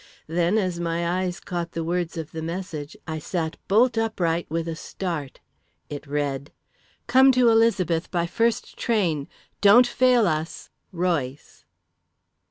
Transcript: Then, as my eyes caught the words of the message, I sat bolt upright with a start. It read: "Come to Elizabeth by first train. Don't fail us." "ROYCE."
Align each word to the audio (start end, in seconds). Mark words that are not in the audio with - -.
Then, 0.25 0.57
as 0.57 0.79
my 0.79 1.07
eyes 1.21 1.39
caught 1.39 1.73
the 1.73 1.83
words 1.83 2.17
of 2.17 2.31
the 2.31 2.41
message, 2.41 2.97
I 3.05 3.19
sat 3.19 3.57
bolt 3.67 3.99
upright 3.99 4.49
with 4.49 4.67
a 4.67 4.75
start. 4.75 5.41
It 5.91 6.07
read: 6.07 6.51
"Come 7.05 7.31
to 7.33 7.49
Elizabeth 7.49 8.09
by 8.09 8.25
first 8.25 8.77
train. 8.77 9.27
Don't 9.61 9.85
fail 9.85 10.27
us." 10.27 10.71
"ROYCE." 10.91 11.65